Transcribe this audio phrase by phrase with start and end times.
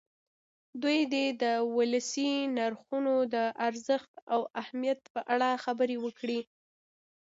[0.81, 1.43] دوی دې د
[1.77, 3.35] ولسي نرخونو د
[3.67, 6.39] ارزښت او اهمیت په اړه خبرې وکړي.